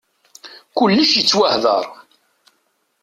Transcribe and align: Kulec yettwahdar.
Kulec 0.77 1.11
yettwahdar. 1.17 1.85